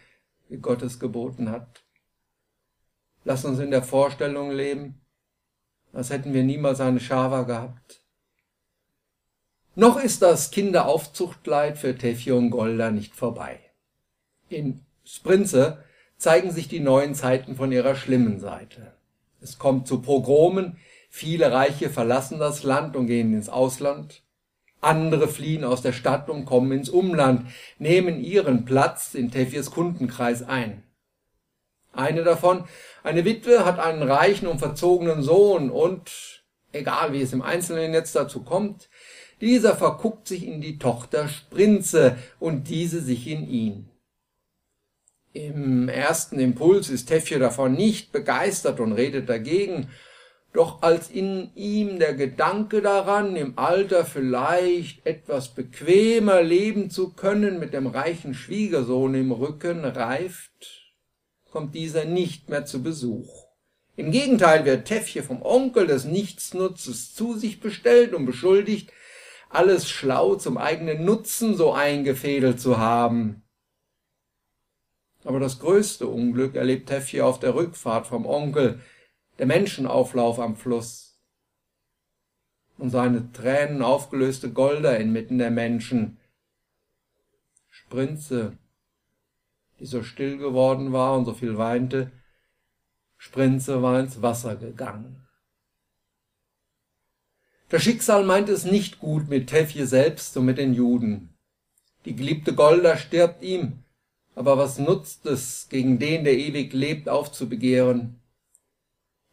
wie 0.48 0.58
Gott 0.58 0.82
es 0.82 1.00
geboten 1.00 1.50
hat. 1.50 1.84
Lass 3.24 3.44
uns 3.44 3.58
in 3.58 3.72
der 3.72 3.82
Vorstellung 3.82 4.52
leben, 4.52 5.00
als 5.92 6.10
hätten 6.10 6.32
wir 6.34 6.44
niemals 6.44 6.80
eine 6.80 7.00
Schava 7.00 7.42
gehabt. 7.42 8.05
Noch 9.78 10.02
ist 10.02 10.22
das 10.22 10.50
Kinderaufzuchtleid 10.52 11.76
für 11.76 11.98
Tefje 11.98 12.34
und 12.34 12.48
Golda 12.48 12.90
nicht 12.90 13.14
vorbei. 13.14 13.60
In 14.48 14.80
Sprinze 15.04 15.84
zeigen 16.16 16.50
sich 16.50 16.66
die 16.66 16.80
neuen 16.80 17.14
Zeiten 17.14 17.56
von 17.56 17.70
ihrer 17.70 17.94
schlimmen 17.94 18.40
Seite. 18.40 18.94
Es 19.42 19.58
kommt 19.58 19.86
zu 19.86 20.00
Pogromen, 20.00 20.78
viele 21.10 21.52
Reiche 21.52 21.90
verlassen 21.90 22.38
das 22.38 22.62
Land 22.62 22.96
und 22.96 23.06
gehen 23.06 23.34
ins 23.34 23.50
Ausland. 23.50 24.22
Andere 24.80 25.28
fliehen 25.28 25.62
aus 25.62 25.82
der 25.82 25.92
Stadt 25.92 26.30
und 26.30 26.46
kommen 26.46 26.72
ins 26.72 26.88
Umland, 26.88 27.46
nehmen 27.78 28.18
ihren 28.18 28.64
Platz 28.64 29.12
in 29.12 29.30
Tefjes 29.30 29.70
Kundenkreis 29.70 30.42
ein. 30.42 30.84
Eine 31.92 32.24
davon, 32.24 32.64
eine 33.02 33.26
Witwe, 33.26 33.66
hat 33.66 33.78
einen 33.78 34.02
reichen 34.02 34.46
und 34.46 34.58
verzogenen 34.58 35.22
Sohn 35.22 35.68
und, 35.68 36.44
egal 36.72 37.12
wie 37.12 37.20
es 37.20 37.34
im 37.34 37.42
Einzelnen 37.42 37.92
jetzt 37.92 38.16
dazu 38.16 38.42
kommt, 38.42 38.88
dieser 39.40 39.76
verguckt 39.76 40.28
sich 40.28 40.46
in 40.46 40.60
die 40.60 40.78
Tochter 40.78 41.28
Sprinze 41.28 42.16
und 42.38 42.68
diese 42.68 43.00
sich 43.00 43.26
in 43.26 43.48
ihn. 43.48 43.88
Im 45.32 45.88
ersten 45.88 46.38
Impuls 46.38 46.88
ist 46.88 47.06
Tefje 47.06 47.38
davon 47.38 47.74
nicht 47.74 48.10
begeistert 48.10 48.80
und 48.80 48.92
redet 48.92 49.28
dagegen, 49.28 49.90
doch 50.54 50.80
als 50.80 51.10
in 51.10 51.50
ihm 51.54 51.98
der 51.98 52.14
Gedanke 52.14 52.80
daran, 52.80 53.36
im 53.36 53.58
Alter 53.58 54.06
vielleicht 54.06 55.04
etwas 55.04 55.48
bequemer 55.48 56.40
leben 56.40 56.88
zu 56.88 57.10
können 57.10 57.58
mit 57.58 57.74
dem 57.74 57.86
reichen 57.86 58.32
Schwiegersohn 58.32 59.14
im 59.14 59.32
Rücken 59.32 59.84
reift, 59.84 60.94
kommt 61.50 61.74
dieser 61.74 62.06
nicht 62.06 62.48
mehr 62.48 62.64
zu 62.64 62.82
Besuch. 62.82 63.44
Im 63.96 64.10
Gegenteil 64.10 64.64
wird 64.64 64.86
Tefje 64.86 65.22
vom 65.22 65.42
Onkel 65.42 65.86
des 65.86 66.06
Nichtsnutzes 66.06 67.14
zu 67.14 67.36
sich 67.36 67.60
bestellt 67.60 68.14
und 68.14 68.24
beschuldigt, 68.24 68.90
alles 69.48 69.88
schlau 69.88 70.34
zum 70.34 70.58
eigenen 70.58 71.04
Nutzen 71.04 71.56
so 71.56 71.72
eingefädelt 71.72 72.60
zu 72.60 72.78
haben. 72.78 73.42
Aber 75.24 75.40
das 75.40 75.58
größte 75.58 76.06
Unglück 76.06 76.54
erlebt 76.54 76.88
Teffje 76.88 77.24
auf 77.24 77.40
der 77.40 77.54
Rückfahrt 77.54 78.06
vom 78.06 78.26
Onkel, 78.26 78.80
der 79.38 79.46
Menschenauflauf 79.46 80.38
am 80.38 80.56
Fluss. 80.56 81.18
Und 82.78 82.90
seine 82.90 83.32
Tränen 83.32 83.82
aufgelöste 83.82 84.52
Golder 84.52 84.98
inmitten 84.98 85.38
der 85.38 85.50
Menschen. 85.50 86.18
Sprinze, 87.68 88.56
die 89.80 89.86
so 89.86 90.02
still 90.02 90.38
geworden 90.38 90.92
war 90.92 91.16
und 91.16 91.24
so 91.24 91.32
viel 91.32 91.56
weinte, 91.56 92.12
Sprinze 93.16 93.82
war 93.82 93.98
ins 93.98 94.22
Wasser 94.22 94.56
gegangen. 94.56 95.25
Das 97.68 97.82
Schicksal 97.82 98.24
meint 98.24 98.48
es 98.48 98.64
nicht 98.64 99.00
gut 99.00 99.28
mit 99.28 99.48
Tefje 99.48 99.86
selbst 99.86 100.36
und 100.36 100.44
mit 100.44 100.58
den 100.58 100.72
Juden. 100.72 101.34
Die 102.04 102.14
geliebte 102.14 102.54
Golda 102.54 102.96
stirbt 102.96 103.42
ihm, 103.42 103.82
aber 104.36 104.56
was 104.56 104.78
nutzt 104.78 105.26
es, 105.26 105.68
gegen 105.68 105.98
den, 105.98 106.22
der 106.22 106.34
ewig 106.34 106.72
lebt, 106.72 107.08
aufzubegehren? 107.08 108.20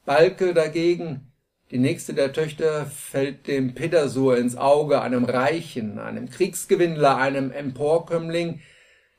Balke 0.05 0.55
dagegen, 0.55 1.31
die 1.69 1.77
nächste 1.77 2.15
der 2.15 2.33
Töchter, 2.33 2.87
fällt 2.87 3.47
dem 3.47 3.75
Petersur 3.75 4.37
ins 4.37 4.55
Auge, 4.55 5.01
einem 5.01 5.25
Reichen, 5.25 5.99
einem 5.99 6.29
Kriegsgewinnler, 6.29 7.17
einem 7.17 7.51
Emporkömmling, 7.51 8.61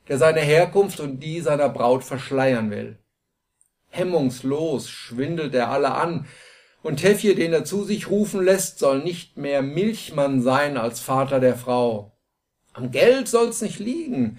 der 0.09 0.17
seine 0.17 0.41
Herkunft 0.41 0.99
und 0.99 1.21
die 1.21 1.39
seiner 1.39 1.69
Braut 1.69 2.03
verschleiern 2.03 2.69
will. 2.69 2.97
Hemmungslos 3.89 4.89
schwindelt 4.89 5.55
er 5.55 5.69
alle 5.69 5.93
an, 5.95 6.27
und 6.85 6.97
Tefje, 6.97 7.33
den 7.33 7.51
er 7.51 7.65
zu 7.65 7.83
sich 7.83 8.11
rufen 8.11 8.43
lässt, 8.43 8.77
soll 8.77 9.01
nicht 9.01 9.37
mehr 9.37 9.63
Milchmann 9.63 10.43
sein 10.43 10.77
als 10.77 10.99
Vater 10.99 11.39
der 11.39 11.55
Frau. 11.55 12.15
Am 12.73 12.91
Geld 12.91 13.27
soll's 13.27 13.61
nicht 13.61 13.79
liegen. 13.79 14.37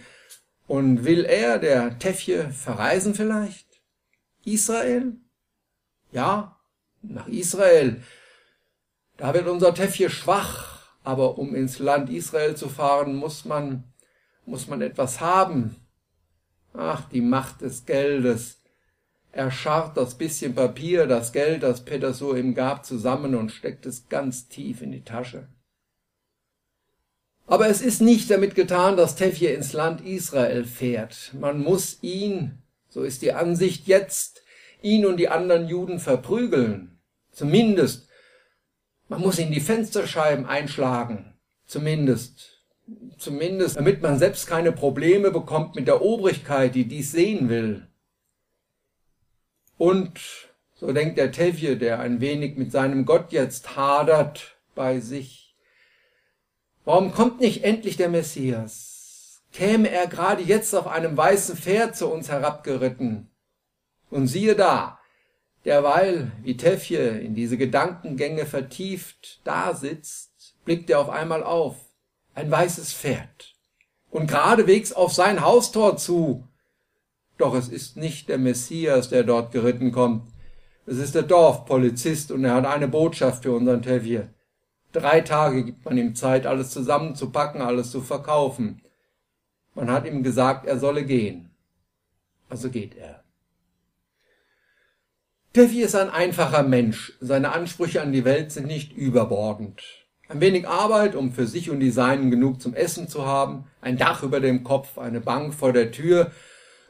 Und 0.69 1.05
will 1.05 1.25
er, 1.25 1.59
der 1.59 1.99
Tefje, 1.99 2.51
verreisen 2.51 3.17
vielleicht? 3.17 3.67
Israel? 4.45 5.17
Ja, 6.13 6.61
nach 7.03 7.27
Israel. 7.27 8.01
Da 9.17 9.35
wird 9.35 9.49
unser 9.49 9.75
Tefje 9.75 10.09
schwach, 10.09 10.87
aber 11.03 11.39
um 11.39 11.53
ins 11.53 11.81
Land 11.81 12.11
Israel 12.11 12.55
zu 12.55 12.69
fahren, 12.69 13.17
muss 13.17 13.45
man, 13.45 13.83
muss 14.45 14.69
man 14.69 14.83
etwas 14.83 15.21
haben. 15.21 15.75
Ach, 16.75 17.09
die 17.09 17.23
Macht 17.23 17.63
des 17.63 17.87
Geldes. 17.87 18.63
Er 19.37 19.51
scharrt 19.51 19.99
das 19.99 20.15
bisschen 20.15 20.55
Papier, 20.55 21.07
das 21.07 21.31
Geld, 21.31 21.63
das 21.63 21.85
Peter 21.85 22.15
so 22.15 22.35
ihm 22.35 22.55
gab, 22.55 22.87
zusammen 22.87 23.35
und 23.35 23.53
steckt 23.53 23.85
es 23.85 24.09
ganz 24.09 24.49
tief 24.49 24.81
in 24.81 24.93
die 24.93 25.05
Tasche. 25.05 25.47
Aber 27.47 27.69
es 27.69 27.83
ist 27.83 28.01
nicht 28.01 28.31
damit 28.31 28.55
getan, 28.55 28.97
dass 28.97 29.15
Tefje 29.15 29.51
ins 29.51 29.75
Land 29.75 30.01
Israel 30.01 30.65
fährt. 30.65 31.35
Man 31.39 31.63
muss 31.63 31.99
ihn, 32.01 32.63
so 32.89 33.03
ist 33.03 33.21
die 33.21 33.35
Ansicht 33.35 33.87
jetzt, 33.87 34.43
ihn 34.81 35.05
und 35.05 35.19
die 35.19 35.29
anderen 35.29 35.69
Juden 35.69 35.99
verprügeln. 35.99 36.99
Zumindest. 37.31 38.09
Man 39.09 39.21
muss 39.21 39.39
ihn 39.39 39.51
die 39.51 39.61
Fensterscheiben 39.61 40.47
einschlagen. 40.47 41.35
Zumindest. 41.67 42.65
Zumindest, 43.19 43.77
damit 43.77 44.01
man 44.01 44.19
selbst 44.19 44.47
keine 44.47 44.73
Probleme 44.73 45.31
bekommt 45.31 45.75
mit 45.75 45.89
der 45.89 46.01
Obrigkeit, 46.01 46.75
die 46.75 46.89
dies 46.89 47.13
sehen 47.13 47.51
will. 47.51 47.87
Und, 49.79 50.21
so 50.75 50.93
denkt 50.93 51.19
der 51.19 51.33
Tevje, 51.33 51.77
der 51.77 52.01
ein 52.01 52.21
wenig 52.21 52.57
mit 52.57 52.73
seinem 52.73 53.05
Gott 53.05 53.33
jetzt 53.33 53.77
hadert 53.77 54.57
bei 54.75 55.01
sich, 55.01 55.57
warum 56.85 57.13
kommt 57.13 57.41
nicht 57.41 57.65
endlich 57.65 57.97
der 57.97 58.09
Messias? 58.09 59.43
Käme 59.53 59.91
er 59.91 60.07
gerade 60.07 60.43
jetzt 60.43 60.75
auf 60.75 60.87
einem 60.87 61.17
weißen 61.17 61.57
Pferd 61.57 61.97
zu 61.97 62.09
uns 62.09 62.29
herabgeritten? 62.29 63.31
Und 64.11 64.29
siehe 64.29 64.55
da, 64.55 64.99
derweil, 65.65 66.31
wie 66.43 66.57
Tefje 66.57 67.19
in 67.19 67.35
diese 67.35 67.57
Gedankengänge 67.57 68.47
vertieft 68.47 69.41
da 69.45 69.75
sitzt, 69.75 70.55
blickt 70.65 70.91
er 70.91 71.01
auf 71.01 71.11
einmal 71.11 71.43
auf, 71.43 71.77
ein 72.35 72.51
weißes 72.51 72.93
Pferd, 72.93 73.55
und 74.11 74.29
geradewegs 74.29 74.93
auf 74.93 75.13
sein 75.13 75.43
Haustor 75.43 75.97
zu, 75.97 76.46
doch 77.39 77.55
es 77.55 77.69
ist 77.69 77.97
nicht 77.97 78.29
der 78.29 78.39
Messias, 78.39 79.09
der 79.09 79.25
dort 79.25 79.53
geritten 79.53 79.93
kommt. 79.93 80.23
Es 80.87 80.99
ist 80.99 81.15
der 81.15 81.23
Dorfpolizist 81.23 82.31
und 82.31 82.45
er 82.45 82.55
hat 82.55 82.67
eine 82.67 82.89
Botschaft 82.89 83.43
für 83.43 83.53
unseren 83.53 83.83
Tevje. 83.83 84.29
Drei 84.93 85.21
Tage 85.21 85.65
gibt 85.65 85.85
man 85.85 85.99
ihm 85.99 86.15
Zeit, 86.15 86.47
alles 86.47 86.71
zusammenzupacken, 86.71 87.61
alles 87.61 87.91
zu 87.91 88.01
verkaufen. 88.01 88.81
Man 89.75 89.91
hat 89.91 90.07
ihm 90.07 90.23
gesagt, 90.23 90.67
er 90.67 90.79
solle 90.79 91.05
gehen. 91.05 91.51
Also 92.49 92.71
geht 92.71 92.97
er. 92.97 93.23
Tevje 95.53 95.85
ist 95.85 95.95
ein 95.95 96.11
einfacher 96.11 96.63
Mensch. 96.63 97.15
Seine 97.21 97.53
Ansprüche 97.53 98.01
an 98.01 98.13
die 98.13 98.25
Welt 98.25 98.53
sind 98.53 98.67
nicht 98.67 98.93
überbordend. 98.93 99.83
Ein 100.29 100.41
wenig 100.41 100.67
Arbeit, 100.69 101.15
um 101.15 101.33
für 101.33 101.47
sich 101.47 101.71
und 101.71 101.81
die 101.81 101.91
Seinen 101.91 102.31
genug 102.31 102.61
zum 102.61 102.75
Essen 102.75 103.09
zu 103.09 103.27
haben, 103.27 103.65
ein 103.81 103.97
Dach 103.97 104.23
über 104.23 104.41
dem 104.41 104.65
Kopf, 104.65 104.99
eine 104.99 105.21
Bank 105.21 105.55
vor 105.55 105.73
der 105.73 105.93
Tür 105.93 106.31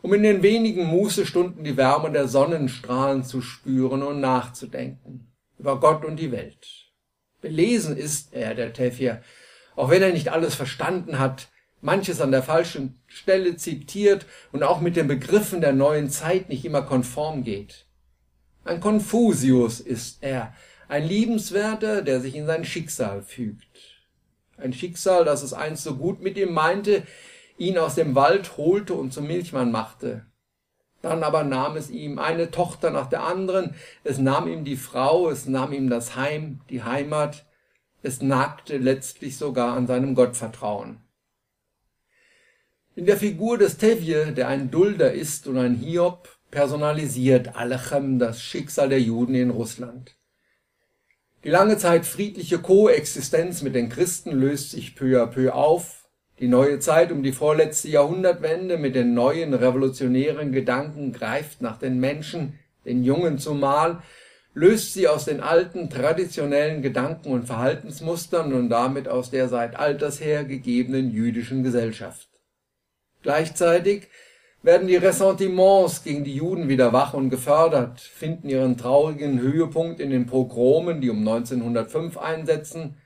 um 0.02 0.12
in 0.14 0.22
den 0.22 0.42
wenigen 0.42 0.86
Mußestunden 0.86 1.64
die 1.64 1.76
Wärme 1.76 2.10
der 2.10 2.28
Sonnenstrahlen 2.28 3.24
zu 3.24 3.40
spüren 3.40 4.02
und 4.02 4.20
nachzudenken 4.20 5.32
über 5.58 5.80
Gott 5.80 6.04
und 6.04 6.16
die 6.16 6.32
Welt. 6.32 6.92
Belesen 7.40 7.96
ist 7.96 8.32
er, 8.32 8.54
der 8.54 8.72
Tefje, 8.72 9.22
auch 9.74 9.90
wenn 9.90 10.02
er 10.02 10.12
nicht 10.12 10.30
alles 10.30 10.54
verstanden 10.54 11.18
hat, 11.18 11.48
manches 11.80 12.20
an 12.20 12.30
der 12.30 12.42
falschen 12.42 13.00
Stelle 13.06 13.56
zitiert 13.56 14.26
und 14.52 14.62
auch 14.62 14.80
mit 14.80 14.96
den 14.96 15.08
Begriffen 15.08 15.60
der 15.60 15.72
neuen 15.72 16.10
Zeit 16.10 16.48
nicht 16.48 16.64
immer 16.64 16.82
konform 16.82 17.44
geht. 17.44 17.86
Ein 18.64 18.80
Konfusius 18.80 19.80
ist 19.80 20.22
er, 20.22 20.54
ein 20.88 21.06
Liebenswerter, 21.06 22.02
der 22.02 22.20
sich 22.20 22.34
in 22.34 22.46
sein 22.46 22.64
Schicksal 22.64 23.22
fügt. 23.22 23.66
Ein 24.56 24.72
Schicksal, 24.72 25.24
das 25.24 25.42
es 25.42 25.52
einst 25.52 25.84
so 25.84 25.96
gut 25.96 26.20
mit 26.20 26.36
ihm 26.36 26.52
meinte, 26.52 27.02
ihn 27.58 27.78
aus 27.78 27.94
dem 27.94 28.14
Wald 28.14 28.56
holte 28.56 28.94
und 28.94 29.12
zum 29.12 29.26
Milchmann 29.26 29.70
machte. 29.70 30.26
Dann 31.02 31.22
aber 31.22 31.44
nahm 31.44 31.76
es 31.76 31.90
ihm 31.90 32.18
eine 32.18 32.50
Tochter 32.50 32.90
nach 32.90 33.08
der 33.08 33.22
anderen, 33.22 33.74
es 34.02 34.18
nahm 34.18 34.48
ihm 34.48 34.64
die 34.64 34.76
Frau, 34.76 35.30
es 35.30 35.46
nahm 35.46 35.72
ihm 35.72 35.88
das 35.88 36.16
Heim, 36.16 36.60
die 36.70 36.82
Heimat, 36.82 37.46
es 38.02 38.22
nagte 38.22 38.78
letztlich 38.78 39.36
sogar 39.36 39.76
an 39.76 39.86
seinem 39.86 40.14
Gottvertrauen. 40.14 41.00
In 42.94 43.04
der 43.04 43.18
Figur 43.18 43.58
des 43.58 43.76
Tevje, 43.76 44.32
der 44.32 44.48
ein 44.48 44.70
Dulder 44.70 45.12
ist 45.12 45.46
und 45.46 45.58
ein 45.58 45.74
Hiob, 45.74 46.36
personalisiert 46.50 47.54
Alechem 47.54 48.18
das 48.18 48.40
Schicksal 48.40 48.88
der 48.88 49.00
Juden 49.00 49.34
in 49.34 49.50
Russland. 49.50 50.16
Die 51.44 51.50
lange 51.50 51.76
Zeit 51.78 52.06
friedliche 52.06 52.58
Koexistenz 52.58 53.62
mit 53.62 53.74
den 53.74 53.88
Christen 53.88 54.32
löst 54.32 54.70
sich 54.70 54.96
peu 54.96 55.22
à 55.22 55.26
peu 55.26 55.52
auf. 55.52 56.05
Die 56.38 56.48
neue 56.48 56.80
Zeit 56.80 57.12
um 57.12 57.22
die 57.22 57.32
vorletzte 57.32 57.88
Jahrhundertwende 57.88 58.76
mit 58.76 58.94
den 58.94 59.14
neuen 59.14 59.54
revolutionären 59.54 60.52
Gedanken 60.52 61.12
greift 61.12 61.62
nach 61.62 61.78
den 61.78 61.98
Menschen, 61.98 62.58
den 62.84 63.04
Jungen 63.04 63.38
zumal, 63.38 64.02
löst 64.52 64.92
sie 64.92 65.08
aus 65.08 65.24
den 65.24 65.40
alten 65.40 65.88
traditionellen 65.88 66.82
Gedanken 66.82 67.32
und 67.32 67.46
Verhaltensmustern 67.46 68.52
und 68.52 68.68
damit 68.68 69.08
aus 69.08 69.30
der 69.30 69.48
seit 69.48 69.76
alters 69.76 70.20
her 70.20 70.44
gegebenen 70.44 71.10
jüdischen 71.10 71.62
Gesellschaft. 71.62 72.28
Gleichzeitig 73.22 74.08
werden 74.62 74.88
die 74.88 74.96
Ressentiments 74.96 76.04
gegen 76.04 76.24
die 76.24 76.34
Juden 76.34 76.68
wieder 76.68 76.92
wach 76.92 77.14
und 77.14 77.30
gefördert, 77.30 78.00
finden 78.00 78.50
ihren 78.50 78.76
traurigen 78.76 79.40
Höhepunkt 79.40 80.00
in 80.00 80.10
den 80.10 80.26
Pogromen, 80.26 81.00
die 81.00 81.08
um 81.08 81.18
1905 81.18 82.18
einsetzen 82.18 82.96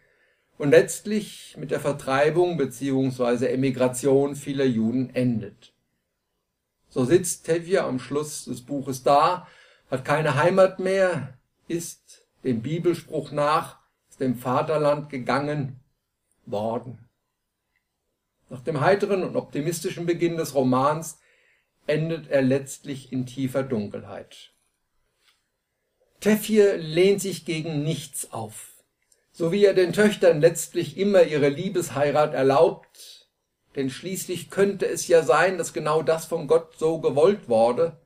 und 0.61 0.73
letztlich 0.73 1.57
mit 1.57 1.71
der 1.71 1.81
Vertreibung 1.81 2.59
bzw. 2.59 3.47
Emigration 3.47 4.37
vieler 4.37 4.67
Juden 4.67 5.09
endet. 5.15 5.73
So 6.91 7.07
sitzt 7.07 7.47
Tevje 7.47 7.83
am 7.83 7.99
Schluss 7.99 8.45
des 8.45 8.61
Buches 8.61 9.03
da, 9.03 9.49
hat 9.91 10.05
keine 10.05 10.35
Heimat 10.35 10.79
mehr, 10.79 11.39
ist 11.67 12.27
dem 12.45 12.61
Bibelspruch 12.61 13.33
nach 13.33 13.79
aus 14.11 14.19
dem 14.19 14.37
Vaterland 14.37 15.09
gegangen 15.09 15.81
worden. 16.45 17.09
Nach 18.51 18.61
dem 18.61 18.83
heiteren 18.83 19.23
und 19.23 19.37
optimistischen 19.37 20.05
Beginn 20.05 20.37
des 20.37 20.55
Romans 20.55 21.21
endet 21.87 22.29
er 22.29 22.43
letztlich 22.43 23.13
in 23.13 23.25
tiefer 23.25 23.63
Dunkelheit. 23.63 24.53
Tefje 26.21 26.77
lehnt 26.77 27.23
sich 27.23 27.47
gegen 27.47 27.83
nichts 27.83 28.31
auf. 28.31 28.80
So 29.41 29.53
wie 29.53 29.65
er 29.65 29.73
den 29.73 29.95
Töchtern 29.95 30.43
letztlich 30.43 30.99
immer 30.99 31.23
ihre 31.23 31.49
Liebesheirat 31.49 32.35
erlaubt, 32.35 33.27
denn 33.75 33.89
schließlich 33.89 34.51
könnte 34.51 34.85
es 34.87 35.09
ja 35.09 35.23
sein, 35.23 35.57
dass 35.57 35.73
genau 35.73 36.03
das 36.03 36.27
von 36.27 36.47
Gott 36.47 36.75
so 36.77 36.99
gewollt 36.99 37.49
wurde, 37.49 37.97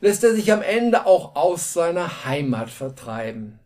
lässt 0.00 0.22
er 0.22 0.32
sich 0.32 0.52
am 0.52 0.62
Ende 0.62 1.06
auch 1.06 1.34
aus 1.34 1.72
seiner 1.72 2.24
Heimat 2.24 2.70
vertreiben. 2.70 3.58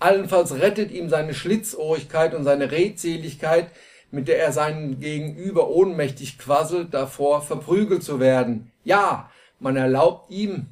Allenfalls 0.00 0.54
rettet 0.54 0.90
ihm 0.90 1.08
seine 1.08 1.32
Schlitzohrigkeit 1.32 2.34
und 2.34 2.42
seine 2.42 2.72
Redseligkeit 2.72 3.70
mit 4.10 4.26
der 4.26 4.40
er 4.40 4.50
seinen 4.50 4.98
Gegenüber 4.98 5.68
ohnmächtig 5.68 6.38
quasselt, 6.38 6.92
davor 6.92 7.42
verprügelt 7.42 8.02
zu 8.02 8.18
werden. 8.18 8.72
Ja, 8.82 9.30
man 9.60 9.76
erlaubt 9.76 10.28
ihm 10.32 10.66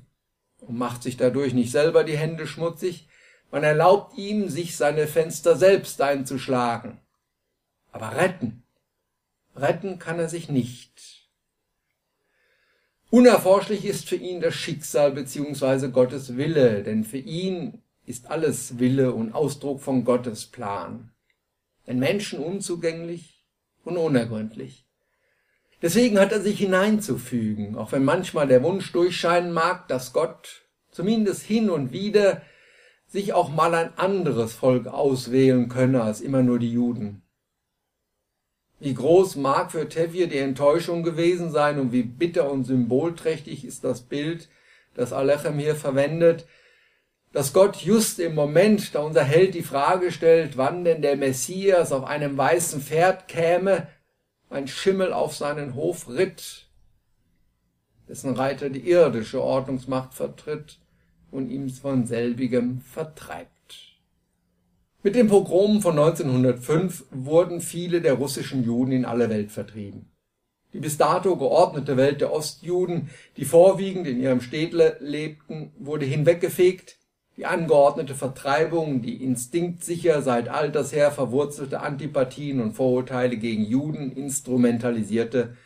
und 0.62 0.76
macht 0.76 1.04
sich 1.04 1.16
dadurch 1.16 1.54
nicht 1.54 1.70
selber 1.70 2.02
die 2.02 2.18
Hände 2.18 2.48
schmutzig, 2.48 3.06
man 3.50 3.64
erlaubt 3.64 4.16
ihm, 4.16 4.48
sich 4.48 4.76
seine 4.76 5.06
Fenster 5.06 5.56
selbst 5.56 6.00
einzuschlagen. 6.00 6.98
Aber 7.92 8.16
retten, 8.16 8.62
retten 9.56 9.98
kann 9.98 10.18
er 10.18 10.28
sich 10.28 10.48
nicht. 10.48 11.28
Unerforschlich 13.10 13.84
ist 13.84 14.08
für 14.08 14.16
ihn 14.16 14.40
das 14.40 14.54
Schicksal 14.54 15.10
beziehungsweise 15.10 15.90
Gottes 15.90 16.36
Wille, 16.36 16.84
denn 16.84 17.02
für 17.02 17.18
ihn 17.18 17.82
ist 18.06 18.30
alles 18.30 18.78
Wille 18.78 19.12
und 19.12 19.34
Ausdruck 19.34 19.80
von 19.80 20.04
Gottes 20.04 20.46
Plan 20.46 21.10
den 21.90 21.98
Menschen 21.98 22.38
unzugänglich 22.38 23.44
und 23.84 23.96
unergründlich. 23.96 24.86
Deswegen 25.82 26.20
hat 26.20 26.30
er 26.30 26.40
sich 26.40 26.58
hineinzufügen, 26.58 27.76
auch 27.76 27.90
wenn 27.90 28.04
manchmal 28.04 28.46
der 28.46 28.62
Wunsch 28.62 28.92
durchscheinen 28.92 29.50
mag, 29.50 29.88
dass 29.88 30.12
Gott 30.12 30.66
zumindest 30.92 31.42
hin 31.42 31.68
und 31.68 31.90
wieder 31.90 32.42
sich 33.10 33.32
auch 33.32 33.48
mal 33.50 33.74
ein 33.74 33.98
anderes 33.98 34.54
Volk 34.54 34.86
auswählen 34.86 35.68
könne 35.68 36.02
als 36.02 36.20
immer 36.20 36.42
nur 36.42 36.58
die 36.58 36.72
Juden. 36.72 37.22
Wie 38.78 38.94
groß 38.94 39.36
mag 39.36 39.72
für 39.72 39.88
Tevje 39.88 40.28
die 40.28 40.38
Enttäuschung 40.38 41.02
gewesen 41.02 41.50
sein 41.50 41.78
und 41.78 41.92
wie 41.92 42.04
bitter 42.04 42.50
und 42.50 42.64
symbolträchtig 42.64 43.64
ist 43.64 43.84
das 43.84 44.02
Bild, 44.02 44.48
das 44.94 45.12
Alechem 45.12 45.58
hier 45.58 45.74
verwendet, 45.74 46.46
dass 47.32 47.52
Gott 47.52 47.76
just 47.76 48.18
im 48.20 48.34
Moment, 48.34 48.94
da 48.94 49.00
unser 49.00 49.24
Held 49.24 49.54
die 49.54 49.62
Frage 49.62 50.12
stellt, 50.12 50.56
wann 50.56 50.84
denn 50.84 51.02
der 51.02 51.16
Messias 51.16 51.92
auf 51.92 52.04
einem 52.04 52.38
weißen 52.38 52.80
Pferd 52.80 53.28
käme, 53.28 53.88
ein 54.48 54.66
Schimmel 54.66 55.12
auf 55.12 55.36
seinen 55.36 55.74
Hof 55.74 56.08
ritt, 56.08 56.68
dessen 58.08 58.34
Reiter 58.34 58.70
die 58.70 58.88
irdische 58.88 59.42
Ordnungsmacht 59.42 60.14
vertritt 60.14 60.79
und 61.30 61.50
ihm 61.50 61.68
von 61.70 62.06
selbigem 62.06 62.80
vertreibt. 62.80 63.50
Mit 65.02 65.14
dem 65.14 65.28
Pogrom 65.28 65.80
von 65.80 65.98
1905 65.98 67.06
wurden 67.10 67.60
viele 67.60 68.02
der 68.02 68.14
russischen 68.14 68.64
Juden 68.64 68.92
in 68.92 69.04
alle 69.04 69.30
Welt 69.30 69.50
vertrieben. 69.50 70.10
Die 70.72 70.78
bis 70.78 70.98
dato 70.98 71.36
geordnete 71.36 71.96
Welt 71.96 72.20
der 72.20 72.32
Ostjuden, 72.32 73.08
die 73.36 73.44
vorwiegend 73.44 74.06
in 74.06 74.20
ihrem 74.20 74.40
Städtle 74.40 74.98
lebten, 75.00 75.72
wurde 75.78 76.04
hinweggefegt, 76.04 76.98
die 77.36 77.46
angeordnete 77.46 78.14
Vertreibung, 78.14 79.00
die 79.00 79.24
instinktsicher 79.24 80.20
seit 80.20 80.48
alters 80.48 80.92
her 80.92 81.10
verwurzelte 81.10 81.80
Antipathien 81.80 82.60
und 82.60 82.72
Vorurteile 82.72 83.38
gegen 83.38 83.64
Juden 83.64 84.12
instrumentalisierte, 84.12 85.56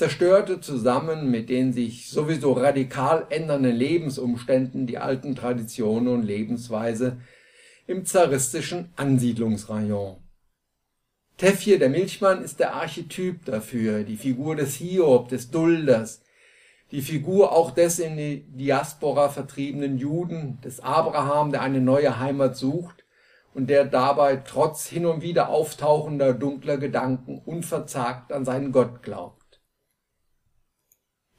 zerstörte 0.00 0.62
zusammen 0.62 1.30
mit 1.30 1.50
den 1.50 1.74
sich 1.74 2.08
sowieso 2.08 2.52
radikal 2.52 3.26
ändernden 3.28 3.76
Lebensumständen 3.76 4.86
die 4.86 4.96
alten 4.96 5.36
Traditionen 5.36 6.08
und 6.08 6.22
Lebensweise 6.22 7.18
im 7.86 8.06
zaristischen 8.06 8.94
Ansiedlungsrayon. 8.96 10.16
Tefje, 11.36 11.78
der 11.78 11.90
Milchmann, 11.90 12.42
ist 12.42 12.60
der 12.60 12.72
Archetyp 12.76 13.44
dafür, 13.44 14.04
die 14.04 14.16
Figur 14.16 14.56
des 14.56 14.76
Hiob, 14.76 15.28
des 15.28 15.50
Dulders, 15.50 16.22
die 16.92 17.02
Figur 17.02 17.52
auch 17.52 17.70
des 17.70 17.98
in 17.98 18.16
die 18.16 18.46
Diaspora 18.48 19.28
vertriebenen 19.28 19.98
Juden, 19.98 20.62
des 20.64 20.80
Abraham, 20.80 21.52
der 21.52 21.60
eine 21.60 21.82
neue 21.82 22.18
Heimat 22.18 22.56
sucht 22.56 23.04
und 23.52 23.68
der 23.68 23.84
dabei 23.84 24.36
trotz 24.36 24.86
hin 24.86 25.04
und 25.04 25.20
wieder 25.20 25.50
auftauchender 25.50 26.32
dunkler 26.32 26.78
Gedanken 26.78 27.42
unverzagt 27.44 28.32
an 28.32 28.46
seinen 28.46 28.72
Gott 28.72 29.02
glaubt. 29.02 29.39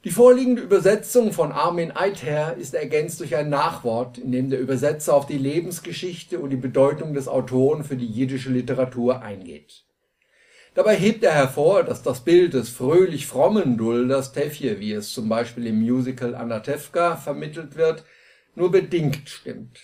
Die 0.04 0.10
vorliegende 0.10 0.62
Übersetzung 0.62 1.32
von 1.32 1.52
Armin 1.52 1.92
Either 1.92 2.56
ist 2.56 2.74
ergänzt 2.74 3.20
durch 3.20 3.36
ein 3.36 3.50
Nachwort, 3.50 4.18
in 4.18 4.32
dem 4.32 4.50
der 4.50 4.58
Übersetzer 4.58 5.14
auf 5.14 5.26
die 5.26 5.38
Lebensgeschichte 5.38 6.40
und 6.40 6.50
die 6.50 6.56
Bedeutung 6.56 7.14
des 7.14 7.28
Autoren 7.28 7.84
für 7.84 7.96
die 7.96 8.06
jiddische 8.06 8.50
Literatur 8.50 9.22
eingeht 9.22 9.84
Dabei 10.74 10.96
hebt 10.96 11.22
er 11.22 11.32
hervor, 11.32 11.84
dass 11.84 12.02
das 12.02 12.24
Bild 12.24 12.54
des 12.54 12.70
fröhlich 12.70 13.26
frommen 13.26 13.76
Dulders 13.76 14.32
Tefje, 14.32 14.80
wie 14.80 14.92
es 14.92 15.12
zum 15.12 15.28
Beispiel 15.28 15.66
im 15.66 15.80
Musical 15.80 16.34
Anatevka 16.34 17.16
vermittelt 17.16 17.76
wird, 17.76 18.04
nur 18.54 18.70
bedingt 18.70 19.28
stimmt. 19.28 19.78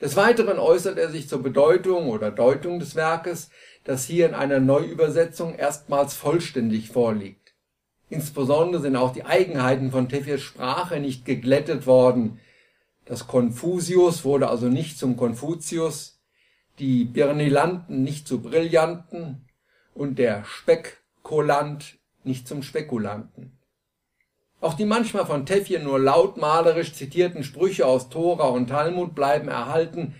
Des 0.00 0.16
Weiteren 0.16 0.58
äußert 0.58 0.98
er 0.98 1.08
sich 1.08 1.28
zur 1.28 1.42
Bedeutung 1.42 2.08
oder 2.08 2.32
Deutung 2.32 2.80
des 2.80 2.96
Werkes, 2.96 3.48
das 3.84 4.04
hier 4.04 4.26
in 4.26 4.34
einer 4.34 4.60
Neuübersetzung 4.60 5.54
erstmals 5.54 6.14
vollständig 6.14 6.90
vorliegt. 6.90 7.45
Insbesondere 8.08 8.82
sind 8.82 8.96
auch 8.96 9.12
die 9.12 9.24
Eigenheiten 9.24 9.90
von 9.90 10.08
Tefjes 10.08 10.42
Sprache 10.42 11.00
nicht 11.00 11.24
geglättet 11.24 11.86
worden. 11.86 12.38
Das 13.04 13.26
Konfusius 13.26 14.24
wurde 14.24 14.48
also 14.48 14.68
nicht 14.68 14.98
zum 14.98 15.16
Konfuzius, 15.16 16.20
die 16.78 17.04
Birnilanten 17.04 18.02
nicht 18.02 18.28
zu 18.28 18.42
Brillanten, 18.42 19.46
und 19.96 20.18
der 20.18 20.44
Spekulant 20.44 21.98
nicht 22.22 22.46
zum 22.46 22.62
Spekulanten. 22.62 23.58
Auch 24.60 24.74
die 24.74 24.84
manchmal 24.84 25.26
von 25.26 25.46
Tefje 25.46 25.80
nur 25.80 25.98
lautmalerisch 25.98 26.92
zitierten 26.94 27.42
Sprüche 27.42 27.86
aus 27.86 28.08
Tora 28.08 28.48
und 28.48 28.68
Talmud 28.68 29.14
bleiben 29.14 29.48
erhalten, 29.48 30.14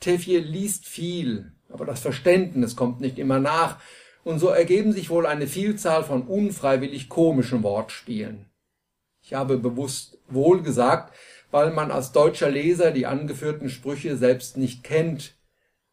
Tefje 0.00 0.40
liest 0.40 0.86
viel, 0.86 1.52
aber 1.68 1.86
das 1.86 2.00
Verständnis 2.00 2.76
kommt 2.76 3.00
nicht 3.00 3.18
immer 3.18 3.38
nach, 3.38 3.78
und 4.26 4.40
so 4.40 4.48
ergeben 4.48 4.92
sich 4.92 5.08
wohl 5.08 5.24
eine 5.24 5.46
Vielzahl 5.46 6.02
von 6.02 6.22
unfreiwillig 6.22 7.08
komischen 7.08 7.62
Wortspielen. 7.62 8.46
Ich 9.22 9.34
habe 9.34 9.56
bewusst 9.56 10.18
wohl 10.26 10.62
gesagt, 10.62 11.14
weil 11.52 11.70
man 11.70 11.92
als 11.92 12.10
deutscher 12.10 12.50
Leser 12.50 12.90
die 12.90 13.06
angeführten 13.06 13.70
Sprüche 13.70 14.16
selbst 14.16 14.56
nicht 14.56 14.82
kennt. 14.82 15.36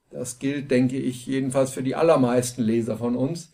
Das 0.09 0.39
gilt, 0.39 0.71
denke 0.71 0.97
ich, 0.97 1.27
jedenfalls 1.27 1.69
für 1.69 1.83
die 1.83 1.93
allermeisten 1.93 2.63
Leser 2.63 2.97
von 2.97 3.15
uns. 3.15 3.53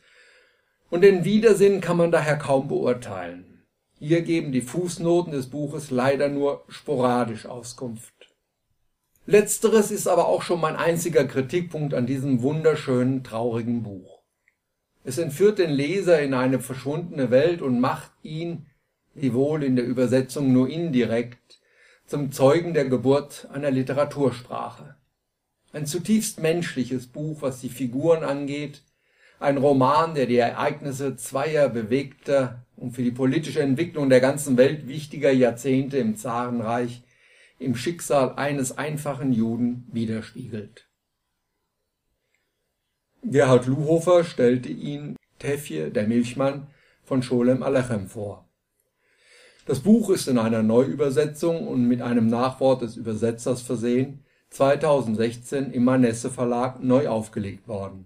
Und 0.89 1.01
den 1.01 1.25
Widersinn 1.25 1.81
kann 1.81 1.97
man 1.97 2.13
daher 2.13 2.37
kaum 2.37 2.69
beurteilen. 2.69 3.65
Hier 3.99 4.21
geben 4.21 4.53
die 4.53 4.61
Fußnoten 4.61 5.33
des 5.33 5.49
Buches 5.49 5.91
leider 5.91 6.29
nur 6.29 6.63
sporadisch 6.69 7.47
Auskunft. 7.47 8.33
Letzteres 9.25 9.91
ist 9.91 10.07
aber 10.07 10.29
auch 10.29 10.41
schon 10.41 10.61
mein 10.61 10.77
einziger 10.77 11.25
Kritikpunkt 11.25 11.93
an 11.93 12.07
diesem 12.07 12.41
wunderschönen, 12.41 13.25
traurigen 13.25 13.83
Buch. 13.83 14.08
Es 15.03 15.17
entführt 15.17 15.59
den 15.59 15.69
Leser 15.69 16.21
in 16.21 16.33
eine 16.33 16.59
verschwundene 16.59 17.31
Welt 17.31 17.61
und 17.61 17.79
macht 17.79 18.11
ihn, 18.21 18.65
wiewohl 19.13 19.63
in 19.63 19.75
der 19.75 19.85
Übersetzung 19.85 20.51
nur 20.51 20.69
indirekt, 20.69 21.59
zum 22.05 22.31
Zeugen 22.31 22.73
der 22.73 22.85
Geburt 22.85 23.47
einer 23.51 23.71
Literatursprache. 23.71 24.95
Ein 25.71 25.85
zutiefst 25.85 26.41
menschliches 26.41 27.07
Buch, 27.07 27.41
was 27.41 27.61
die 27.61 27.69
Figuren 27.69 28.23
angeht, 28.23 28.81
ein 29.39 29.57
Roman, 29.57 30.15
der 30.15 30.25
die 30.25 30.37
Ereignisse 30.37 31.15
zweier 31.15 31.69
bewegter 31.69 32.65
und 32.75 32.91
für 32.91 33.03
die 33.03 33.11
politische 33.11 33.61
Entwicklung 33.61 34.09
der 34.09 34.19
ganzen 34.19 34.57
Welt 34.57 34.87
wichtiger 34.87 35.31
Jahrzehnte 35.31 35.97
im 35.97 36.17
Zarenreich 36.17 37.03
im 37.57 37.75
Schicksal 37.75 38.33
eines 38.35 38.77
einfachen 38.77 39.31
Juden 39.31 39.87
widerspiegelt. 39.91 40.88
Gerhard 43.23 43.67
Luhofer 43.67 44.23
stellte 44.23 44.69
ihn 44.69 45.15
Tefje, 45.39 45.91
der 45.91 46.07
Milchmann, 46.07 46.67
von 47.03 47.23
Scholem 47.23 47.63
Alechem 47.63 48.07
vor 48.07 48.49
das 49.69 49.81
Buch 49.81 50.09
ist 50.09 50.27
in 50.27 50.39
einer 50.39 50.63
Neuübersetzung 50.63 51.67
und 51.67 51.87
mit 51.87 52.01
einem 52.01 52.25
Nachwort 52.25 52.81
des 52.81 52.97
Übersetzers 52.97 53.61
versehen 53.61 54.25
2016 54.49 55.71
im 55.71 55.83
Manesse 55.83 56.31
Verlag 56.31 56.81
neu 56.81 57.07
aufgelegt 57.07 57.67
worden. 57.67 58.05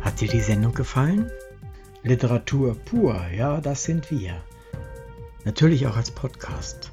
Hat 0.00 0.20
dir 0.20 0.28
die 0.28 0.38
Sendung 0.38 0.72
gefallen? 0.72 1.32
Literatur 2.04 2.76
pur, 2.76 3.20
ja, 3.36 3.60
das 3.60 3.82
sind 3.82 4.08
wir. 4.12 4.40
Natürlich 5.44 5.88
auch 5.88 5.96
als 5.96 6.12
Podcast. 6.12 6.92